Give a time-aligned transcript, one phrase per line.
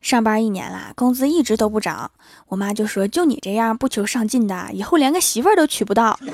[0.00, 2.10] 上班一年了，工资一直都不涨。
[2.48, 6.18] 我妈就说：“就你这样不求上进的，以后连个媳妇儿都娶不到。”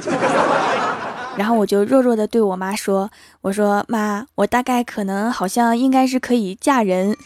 [1.36, 7.16] 然后我就弱弱的对我妈说：“我说妈，我大概可能好像应该是可以嫁人。”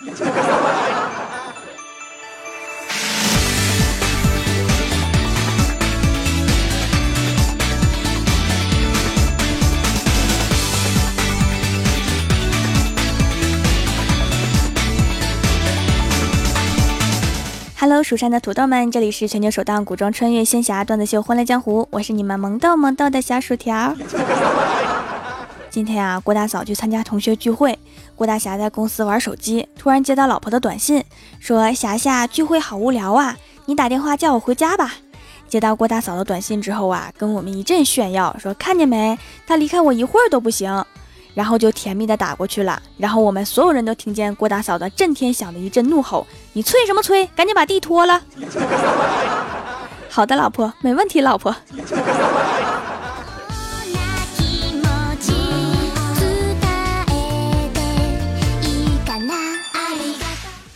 [17.89, 23.95] Hello，蜀山的土豆们，这里是全球首档古装穿越仙侠段子秀《欢乐江湖》，我是你们萌豆萌豆的小薯条。
[25.71, 27.79] 今天啊，郭大嫂去参加同学聚会，
[28.17, 31.05] 郭大侠在公司玩手机，突然接到老婆的短信，
[31.39, 33.37] 说：“霞霞，聚会好无聊啊，
[33.67, 34.95] 你打电话叫我回家吧。”
[35.47, 40.85] 接到郭大嫂的短信之后啊，跟我们一阵炫耀，说：“看见没，他离开我一会儿都不行。”
[41.37, 47.27] 然后就甜蜜的打过去了，然后我们所有人都听见郭大嫂的震天响的一阵怒吼：“你催什么催？
[47.37, 48.23] 赶紧把地拖了！”
[50.09, 51.55] 好的，老婆，没问题，老婆。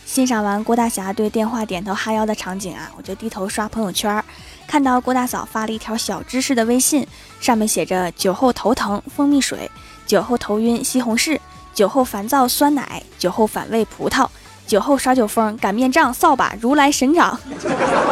[0.05, 4.23] 欣赏完郭大侠对电话点头哈腰的场景啊，我就低头刷朋友圈，
[4.67, 7.07] 看到郭大嫂发了一条小知识的微信，
[7.39, 9.71] 上面写着：“酒后头疼，蜂蜜水。”
[10.11, 11.39] 酒后头晕西红柿，
[11.73, 14.27] 酒后烦躁酸奶，酒后反胃葡萄，
[14.67, 17.39] 酒后耍酒疯擀面杖扫把如来神掌。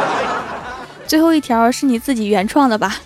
[1.06, 2.96] 最后一条是你自己原创的吧？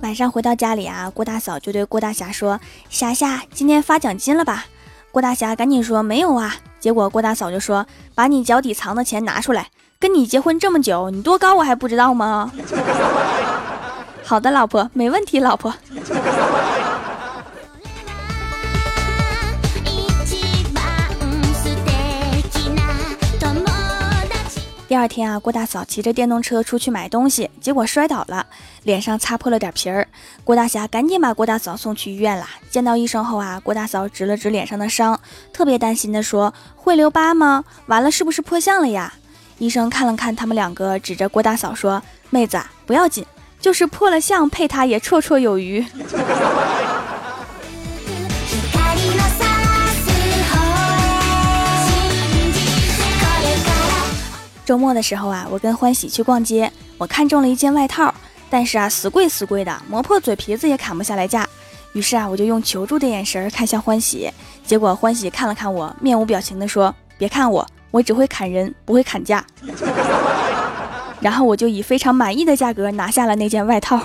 [0.00, 4.66] 晚上回到家里啊，郭大嫂就对郭大侠说：“霞霞，今天发奖金了吧？”
[5.10, 7.84] 郭大侠赶紧说：“没有啊。”结果郭大嫂就说
[8.14, 9.70] ：“把你脚底藏的钱拿出来。”
[10.04, 12.52] 跟你结婚这么久，你多高我还不知道吗？
[14.22, 15.72] 好的，老婆，没问题，老婆。
[24.86, 28.44] 第二天啊，郭大嫂骑着电动车出去买东西，结果摔倒了，
[28.82, 30.06] 脸上擦破了点皮儿。
[30.44, 32.46] 郭大侠赶紧把郭大嫂送去医院了。
[32.70, 35.18] 见到医生后啊，郭大嫂指了指脸上的伤，
[35.50, 37.64] 特别担心的说：“会留疤吗？
[37.86, 39.14] 完了，是不是破相了呀？”
[39.64, 43.24] 医生看了看他们两个，指着郭大嫂说：“妹子，不要紧，
[43.58, 45.82] 就是破了相，配她也绰绰有余。
[54.66, 58.14] ”周末的时候啊，我跟欢喜去逛街，我看中了一件外套，
[58.50, 61.48] 但是啊，死贵死贵的，磨破嘴皮子也砍不下来价。
[61.94, 64.30] 于是啊，我就用求助的眼神看向欢喜，
[64.66, 69.46] 结果欢喜看了看我，面无表情的说：“别看我。”我只会砍人，不会砍价。
[71.22, 74.00] 然后我就以非常满意的价格拿下了那件外套。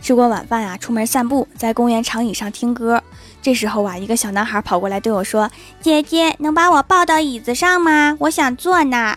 [0.00, 3.02] 吃过晚饭啊，出门散步，在公园长椅上听歌。
[3.42, 5.50] 这时候啊，一个小男孩跑过来对我说
[5.82, 8.16] ：“姐姐，能把我抱到椅子上吗？
[8.18, 9.14] 我想坐呢。”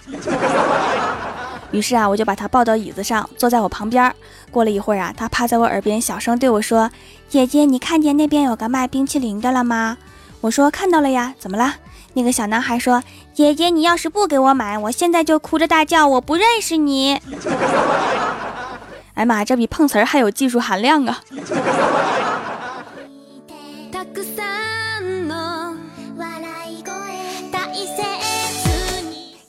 [1.75, 4.15] 于是啊，我就把他抱到椅子上，坐在我旁边。
[4.49, 6.89] 过了一会儿啊，他趴在我耳边小声对我说
[7.27, 9.97] ：“姐姐，你看见那边有个卖冰淇淋的了吗？”
[10.39, 11.75] 我说：“看到了呀，怎么了？”
[12.13, 13.03] 那个小男孩说
[13.35, 17.19] ：“姐姐，你要是不给我买，我现在就哭着大叫，我不认识你。”
[19.15, 21.19] 哎妈，这比碰瓷儿还有技术含量啊！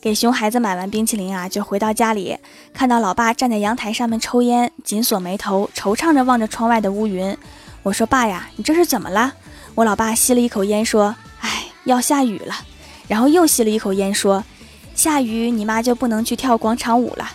[0.07, 2.39] 给熊孩子买完冰淇淋啊，就回到家里，
[2.73, 7.37] 看到老爸站在阳台上面抽烟，紧锁眉头，惆怅着望着窗外的乌云。
[7.83, 9.33] 我说：“爸呀，你这是怎么了？”
[9.75, 12.55] 我老爸吸了一口烟说：“哎，要下雨了。”
[13.09, 14.45] 然后又吸了一口烟说
[14.95, 17.29] ：“下雨，你妈就不能去跳广场舞了，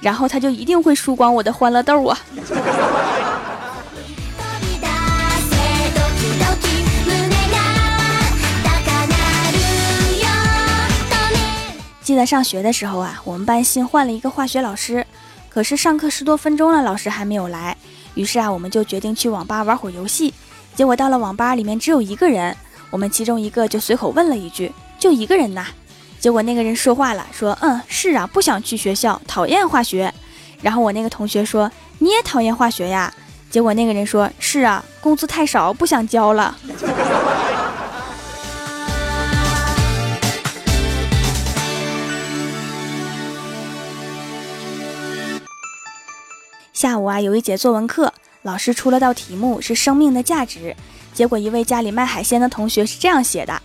[0.00, 2.18] 然后他就一定会输光我的欢乐豆啊。”
[12.04, 15.06] 记得上学的时候啊，我们班新换了一个化学老师，
[15.48, 17.74] 可是上课十多分钟了，老师还没有来。
[18.12, 20.34] 于是啊，我们就决定去网吧玩会儿游戏。
[20.74, 22.54] 结果到了网吧里面只有一个人，
[22.90, 24.70] 我们其中一个就随口问了一句
[25.00, 25.66] ：“就一个人呐？”
[26.20, 30.12] 结果那个人说话了，说：“嗯，是啊，不想去学校，讨厌化学。”
[30.60, 33.10] 然后我那个同学说：“你也讨厌化学呀？”
[33.50, 36.54] 结果那个人说：“是啊，工资太少，不想交了。”
[46.84, 50.76] 下午啊，有一节作文课，老师出了道题目是生命的价值。
[51.14, 53.58] 结果一位家里卖海鲜的同学是这样写的：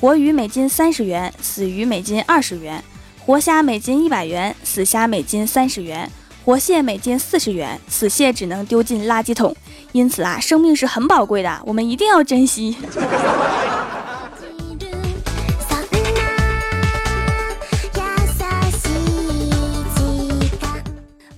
[0.00, 2.82] 活鱼每斤三十元，死鱼每斤二十元。
[3.24, 6.10] 活虾每斤一百元，死虾每斤三十元，
[6.44, 9.54] 活蟹每斤四十元，死蟹只能丢进垃圾桶。
[9.92, 12.76] 因此啊，生命是很宝贵的，我们一定要珍惜。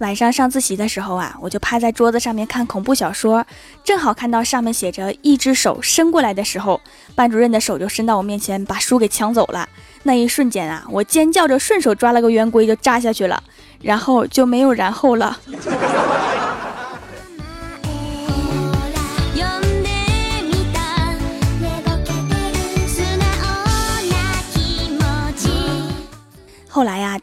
[0.06, 3.44] 晚上上自习的时候啊，我就趴在桌子上面看恐怖小说，
[3.82, 6.80] 正好看到上面写着“一只手伸过来”的时候，
[7.16, 9.68] 班主任的手就伸到我面前，把书给抢走了。
[10.04, 13.42] 那一瞬间啊，我尖叫着顺手抓了个圆规就扎下去了，
[13.82, 15.36] 然后就没有然后了。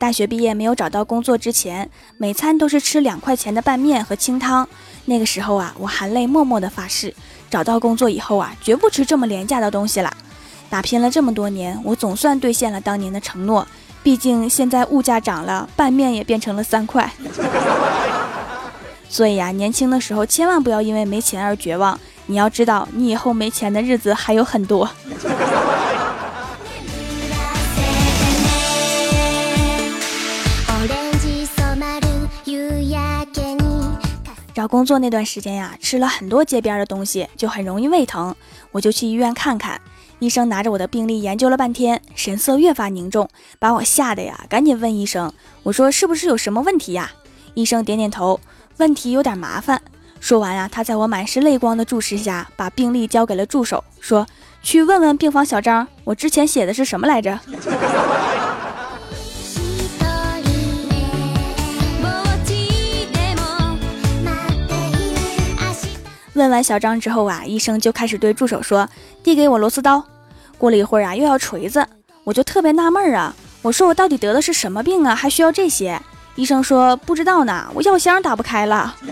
[0.04, 4.68] 大学毕业没有找到工作之前，每餐都是吃两块钱的拌面和清汤。
[5.06, 7.16] 那个时候啊，我含泪默默的发誓，
[7.50, 10.14] 找到工作以后啊，绝不吃这么廉价的东西了。
[10.70, 13.66] 打拼了这么多年，我总算兑现了当年的承诺。
[14.04, 17.10] 毕竟现在物价涨了，拌面也变成了三块。
[19.08, 21.98] 所以呀，年轻的时候千万不要因为没钱而绝望。
[22.26, 24.90] 你要知道，你以后没钱的日子还有很多。
[34.54, 38.36] 找工作那段时间呀，吃了很多街边的东西，就很容易胃疼。
[38.72, 39.82] 我就去医院看看，
[40.20, 43.28] 医生拿着我的病历研究了半天，神色越发凝重，
[43.58, 45.34] 把我吓得呀，赶紧问医生
[45.64, 47.12] ：“我说是不是有什么问题呀？”
[47.56, 48.40] 医生点点头，
[48.78, 49.82] 问题有点麻烦。
[50.20, 54.26] 说完呀，他在我满是泪光的注视下，把病历交给了助手，说
[54.62, 57.40] ：“去问问病房小张，我之前写的是什么来着？”
[66.34, 68.90] 问完小张之后啊，医生就开始对助手说
[69.24, 70.04] ：“递给我螺丝刀。”
[70.58, 71.86] 过了一会儿啊，又要锤子，
[72.24, 76.02] 我就特别纳闷啊，我说我到底得的是什么病啊，还需要这些？
[76.36, 78.96] 医生说不知道呢，我药箱打不开了。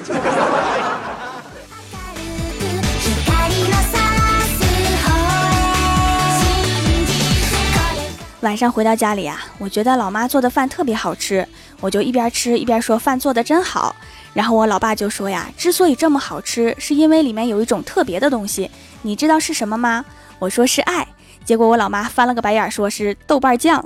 [8.42, 11.48] 晚上回到家里啊，我觉得老妈做的饭特别好吃，
[11.80, 13.96] 我就一边吃一边说饭做的真好。
[14.34, 20.06] 然后我老爸就说呀，之所以这么好吃，是因为里面有一种特别的东西，你知道是什么吗？
[20.40, 21.08] 我说是爱。
[21.44, 23.84] 结果我老妈翻了个白眼，说是豆瓣酱。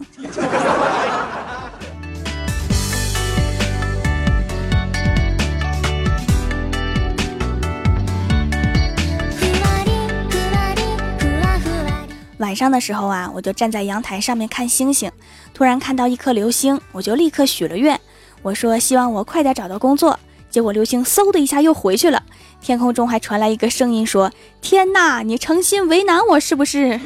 [12.37, 15.11] 晚上的时候啊，我就站在阳台上面看星星，
[15.53, 17.99] 突然看到一颗流星，我就立刻许了愿，
[18.41, 20.19] 我说希望我快点找到工作。
[20.55, 22.23] 结果流星嗖的一下又回去了，
[22.61, 24.31] 天空中还传来一个声音说
[24.63, 26.97] ：“天哪，你诚心为难我是不是？”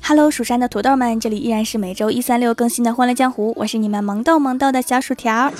[0.00, 5.52] 哈喽，蜀山的土豆们，这里依然是每周一、三、六更新的《欢乐江湖》，我是你们萌豆萌豆的小薯条。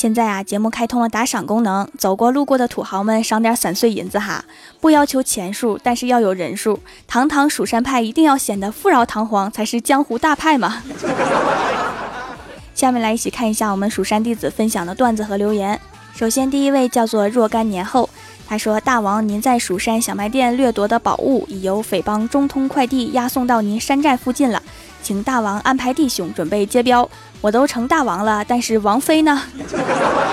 [0.00, 4.42] 现在啊，节目开通了打赏功能，走过路过的土豪们赏点散碎银子哈，
[4.80, 6.80] 不要求钱数，但是要有人数。
[7.06, 10.82] 堂堂蜀山派一定要显得富饶堂皇，才是江湖大派嘛。
[12.74, 15.78] 下面来一起看一下我们蜀山弟子分享的段子和留言。
[16.14, 18.08] 首先，第一位叫做若干年后。
[18.50, 24.60] 他说：“大王，您在蜀山小卖店掠夺的宝物已由匪帮中通快递押送到您山寨附近了，
[25.00, 27.08] 请大王安排弟兄准备接镖。
[27.40, 29.40] 我都成大王了，但是王妃呢？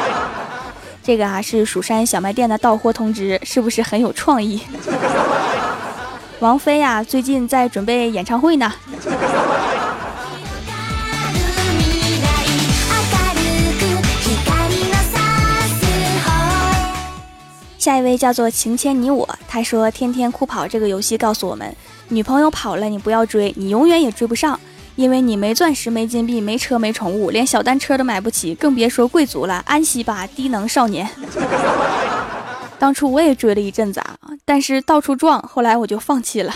[1.04, 4.60] 这个啊是蜀山小卖店的到货通知，是不是很有创意？
[6.42, 8.74] 王菲呀，最近在准备演唱会呢。”
[17.88, 21.74] 下一位叫做晴天你我，他说：“天天酷跑这个游戏告诉我们，
[22.10, 24.60] 女朋友跑了你不要追，你永远也追不上，
[24.98, 29.64] 因为你没钻石、没金币、没车、没宠物，连小单车都买不起，更别说贵族了。
[29.66, 31.08] 安息吧，低能少年。
[32.78, 36.54] 当初我也追了一阵子啊，但是到处撞，后来我就放弃了。”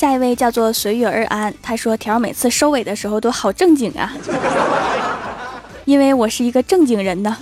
[0.00, 4.10] 下一位叫做随遇而安，他说条每次收尾的时候都好正经啊，
[5.84, 7.36] 因为我是一个正经人呢。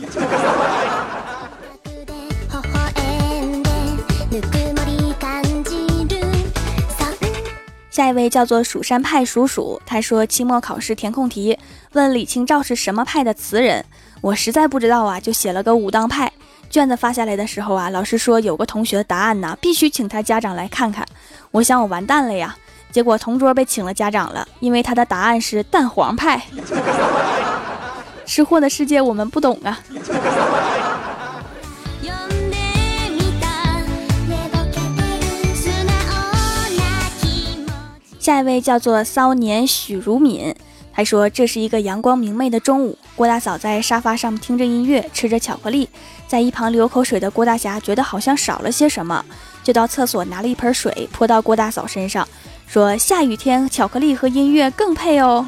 [7.89, 11.57] 下一位叫做蜀山派鼠鼠，他说期末考试填空题
[11.93, 13.85] 问李清照是什么派的词人，
[14.21, 16.33] 我实在不知道啊，就写了个武当派。
[16.71, 21.07] 卷子发下来的时候啊，老师说有个同学答案呢，必须请他家长来看看。
[21.51, 22.57] 我想我完蛋了呀，
[22.93, 26.43] 结果同桌被请了家长了，因为他的答案是蛋黄派。
[28.27, 29.81] 吃货的世界我们不懂啊。
[38.19, 40.55] 下一位叫做骚年许如敏，
[40.93, 45.89] 他说这是一个阳光明媚的中午，郭大嫂在沙发上听着音乐，吃着巧克力，
[46.27, 49.25] 在一旁流口水的郭大侠觉得好像少了些什么，
[49.69, 52.27] 就到厕所拿了一盆水泼到郭大嫂身上，
[52.67, 55.45] 说下雨天巧克力和音乐更配哦。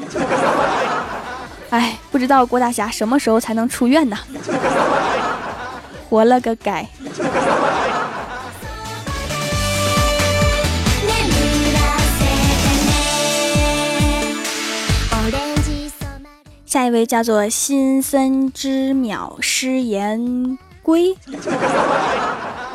[1.71, 4.15] 哎，不知道郭大侠什么时候才能出院呢？
[6.07, 6.87] 活了个该。
[16.67, 21.17] 下一位叫做新森之淼失言归，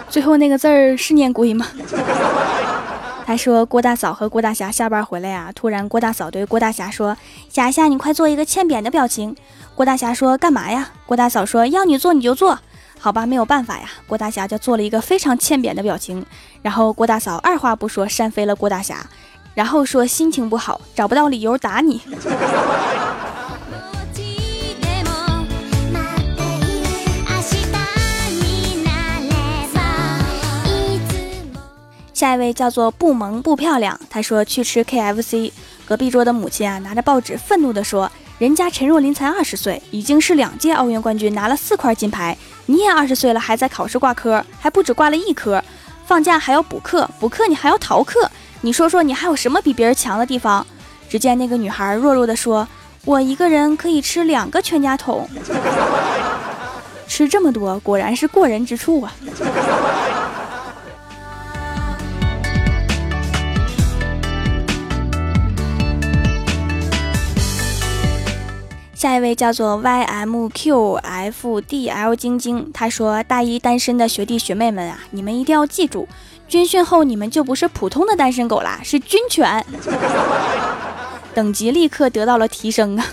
[0.09, 1.67] 最后那个字儿是念龟吗？
[3.27, 7.17] 他说郭大嫂和郭大侠下班回来呀，突然郭大嫂对郭大侠说
[7.51, 9.35] ：“侠侠，你快做一个欠扁的表情。”
[9.75, 12.57] 郭大侠说：“干嘛呀？”郭大嫂说：“要你做你就做，
[13.01, 16.25] 好吧，没有办法呀。”郭大侠就做了一个非常欠扁的表情，
[16.63, 19.05] 然后郭大嫂二话不说扇飞了郭大侠，
[19.55, 22.01] 然后说心情不好，找不到理由打你。
[32.37, 35.51] 一位叫做不萌不漂亮，他说去吃 KFC，
[35.87, 45.65] 隔壁桌的母亲啊拿着报纸愤怒地说：“人家陈若琳才二十岁，已经是两届奥运冠军，拿了四块金牌，你也二十岁了，还在考试挂科，还不止挂了一科，
[46.05, 50.65] 放假还要补课，补课你还要逃课，你说说你还有什么比别人强的地方？”
[51.09, 52.69] 只见那个女孩弱弱地说
[53.07, 55.27] ：“我一个人可以吃两个全家桶，
[57.09, 59.15] 吃这么多，果然是过人之处啊。”
[69.07, 70.57] 下一位叫做 ymqfdl
[72.17, 76.09] 晶晶，他说：“大一单身的学弟学妹们啊，你们一定要记住，
[76.49, 79.65] 军训后你们就不是普通的单身狗啦，是军犬，
[81.33, 83.07] 等级立刻得到了提升啊！”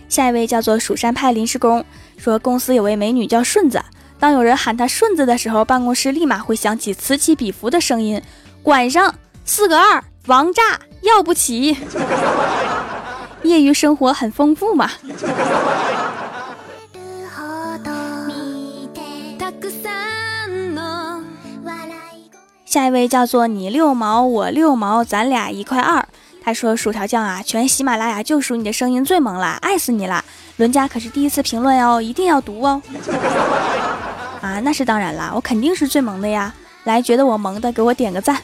[0.08, 1.84] 下一位叫做蜀山派临时工，
[2.16, 3.82] 说公司有位美女叫顺子，
[4.18, 8.22] 当有人喊她顺子的时候，办公室立马会响起此起彼伏的声音。
[8.62, 9.14] 管上
[9.44, 10.62] 四个二，王炸
[11.02, 11.76] 要不起。
[13.42, 14.90] 业余生活很丰富嘛。
[22.66, 26.06] 下一位叫做你六毛我六毛，咱俩一块二。
[26.42, 30.24] 他说：“薯条酱啊，全喜马拉雅就属你的声音最萌了，爱死你了。
[30.56, 32.80] 伦家可是第一次评论哦，一定要读哦。
[34.40, 38.40] 啊，那是当然啦，我肯定是最萌的呀。”来，觉得我萌的，给我点个赞。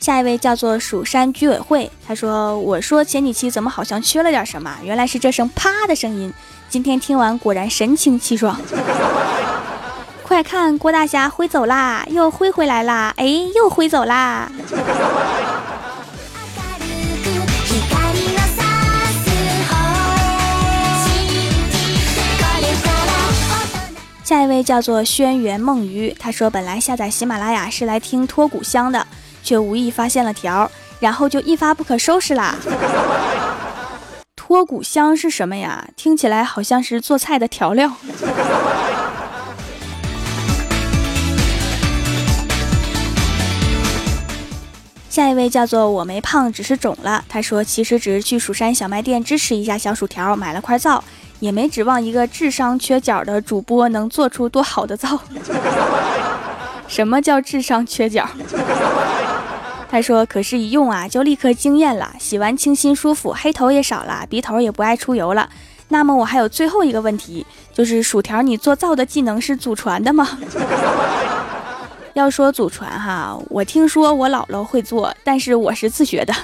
[0.00, 4.72] 下一位叫做蜀山居委会，他说：“我说前几期怎么好像缺了点什么？
[4.84, 6.32] 原来是这声啪的声音。
[6.68, 8.56] 今天听完果然神清气爽。
[10.22, 14.48] 快看，郭大侠挥走啦，又挥回来啦，哎，又挥走啦。”
[24.26, 29.06] 下一位叫做轩辕梦鱼，他说本来下载喜马拉雅是来听脱骨香的，
[29.44, 30.68] 却无意发现了条，
[30.98, 32.56] 然后就一发不可收拾啦。
[34.34, 35.86] 脱骨香是什么呀？
[35.94, 37.92] 听起来好像是做菜的调料。
[45.08, 47.24] 下一位叫做我没胖，只是肿了。
[47.28, 51.04] 他说其实只是去蜀山小卖店支持一下小薯条，买了块皂。
[51.40, 55.18] 也没指望一个智商缺角的主播能做出多好的皂。
[56.88, 58.28] 什么叫智商缺角？
[59.88, 65.48] 他说：“可是，一用啊，就立刻惊艳了，洗完清新舒服，黑头也少了，鼻头也不爱出油了。
[65.88, 70.38] 那么，我还有最后一个问题，就是薯条，你做皂的技能是祖传的吗？
[72.14, 76.34] 要说祖传哈，我听说我姥姥会做，但是我是自学的。”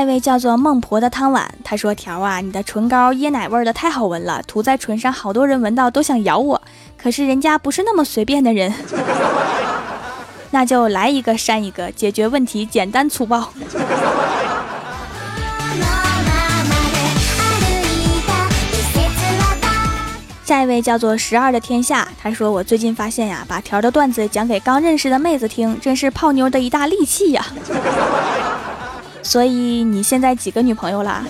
[0.00, 6.58] 下一位叫做孟婆的汤碗，他说：“条啊，你的唇膏椰奶味的太好闻了，涂在唇上，好多人闻到都想咬我。
[6.96, 8.72] 可是人家不是那么随便的人，
[10.52, 13.52] 那就来一个删一个，解决问题简单粗暴。”
[20.46, 27.44] 下一位叫做十二的天下，他说我最近发现呀，把条的段子讲给刚认识的妹子听，真是泡妞的一大利器呀。
[29.22, 31.24] 所以你现在几个女朋友啦？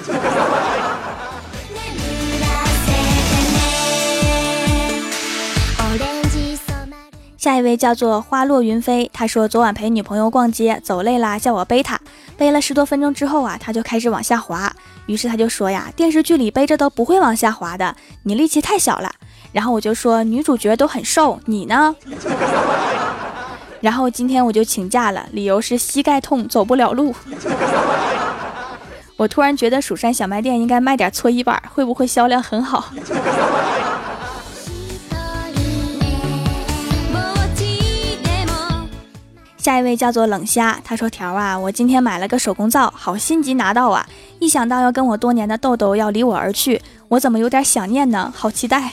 [7.37, 11.99] 下一位叫做花落云飞，他说昨晚陪女朋友逛街，走累了叫我背他，
[12.37, 14.71] 背了十多分钟之后啊，他就开始往下滑，
[15.07, 19.11] 于是他就说呀，电视剧里背着都不会往下滑的，你力气太小了。
[19.53, 21.97] 然后我就说女主角都很瘦，你呢？
[23.81, 27.15] 然后今天我就请假了，理由是膝盖痛，走不了路。
[29.17, 32.87] 我突然觉得蜀山小卖店应该卖点搓衣板，会不会销量很好？
[39.59, 44.07] 下一位叫做冷虾，他说：“条啊，我今天买了个手工皂，好心急拿到啊！
[44.39, 48.33] 一想到要跟我多年的痘痘要离我而去，我怎么有点想念呢？
[48.35, 48.91] 好期待！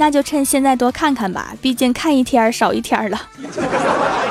[0.00, 3.20] 那就趁现在多看看吧，毕竟看一天少一天了。”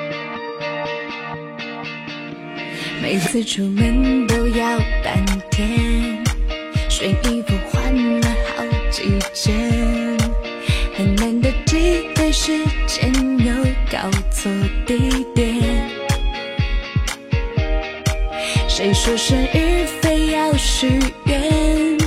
[3.01, 6.23] 每次出门都要半天，
[6.87, 9.57] 选衣服换了好几件，
[10.95, 12.51] 很难得机会，时
[12.85, 13.53] 间又
[13.91, 14.51] 搞错
[14.85, 15.89] 地点。
[18.69, 20.87] 谁说生日非要许
[21.25, 21.97] 愿？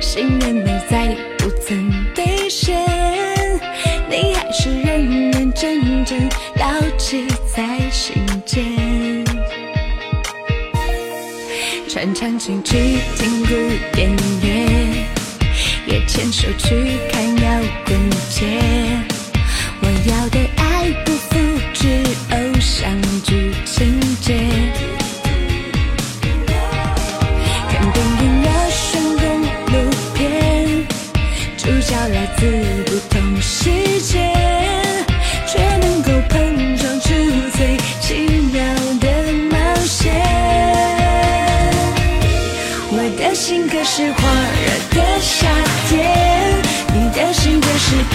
[0.00, 2.83] 心愿没在，不曾兑现，
[12.24, 12.72] 穿长裙去
[13.18, 13.54] 听古
[13.92, 14.10] 典
[14.40, 14.48] 乐，
[15.86, 18.46] 也牵手去看摇滚节。
[19.82, 21.36] 我要的爱不复
[21.74, 22.02] 制。
[22.30, 22.90] 偶像
[23.24, 24.38] 剧情节，
[27.68, 29.74] 看电影要选公路
[30.14, 30.24] 片，
[31.58, 32.93] 主角来自
[43.46, 44.18] 是火
[44.64, 45.46] 热的夏
[45.90, 45.92] 天，
[46.94, 48.14] 你的心却是冰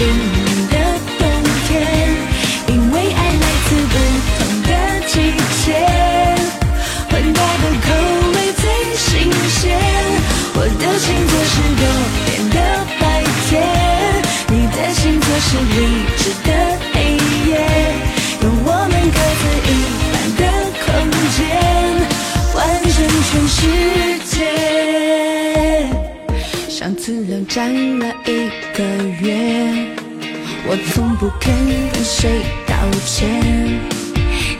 [27.50, 28.84] 站了一个
[29.20, 29.34] 月，
[30.68, 31.52] 我从不肯
[31.92, 33.28] 跟谁道歉。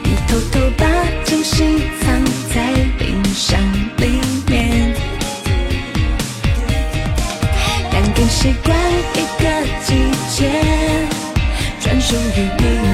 [0.03, 0.85] 你偷偷把
[1.23, 1.63] 惊喜
[2.01, 3.61] 藏在冰箱
[3.99, 4.93] 里面，
[7.93, 8.77] 两根习惯
[9.15, 9.45] 一个
[9.87, 9.95] 季
[10.29, 10.51] 节，
[11.81, 12.90] 专属于你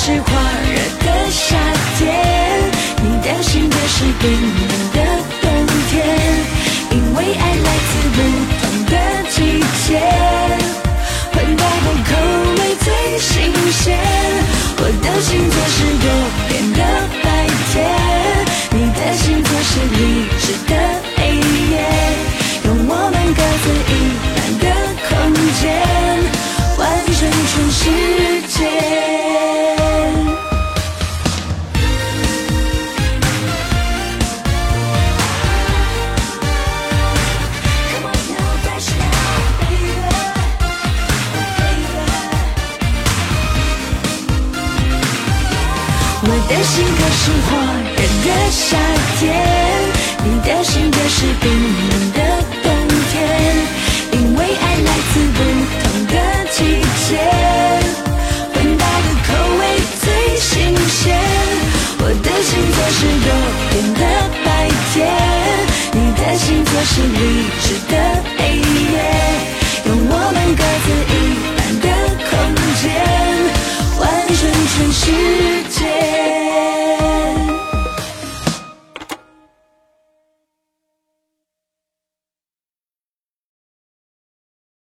[0.00, 1.56] 是火热的夏
[1.98, 2.06] 天，
[3.02, 4.62] 你的心却是冰冷
[4.94, 4.96] 的
[5.42, 5.44] 冬
[5.90, 5.92] 天。
[6.92, 8.16] 因为爱来自不
[8.60, 8.92] 同的
[9.28, 9.36] 季
[9.86, 9.88] 节，
[11.32, 12.10] 混搭的口
[12.56, 12.86] 味最
[13.18, 13.98] 新鲜。
[14.78, 16.06] 我的星座是多
[16.48, 16.78] 变的
[17.22, 17.26] 白
[17.72, 17.76] 天，
[18.70, 19.98] 你的星座是理
[20.38, 20.72] 智的
[47.10, 47.48] 是火
[47.96, 48.76] 热的夏
[49.18, 49.24] 天，
[50.24, 51.44] 你的心却是冰
[51.90, 52.18] 冷的
[52.62, 52.66] 冬
[53.10, 53.14] 天。
[54.12, 55.38] 因为爱来自不
[55.82, 56.12] 同的
[56.52, 56.56] 季
[57.06, 57.08] 节，
[58.52, 59.62] 混搭的口味
[60.00, 60.04] 最
[60.38, 60.48] 新
[60.88, 60.98] 鲜。
[62.00, 63.26] 我的星座是多
[63.70, 64.02] 变的
[64.44, 64.46] 白
[64.92, 64.96] 天，
[65.92, 67.16] 你的星座是理
[67.62, 67.92] 智的
[68.36, 68.94] 黑夜。
[69.86, 71.14] 用我们各自一
[71.56, 71.86] 半的
[72.28, 72.30] 空
[72.82, 72.84] 间。
[74.00, 75.02] 完成全世
[75.52, 75.57] 界。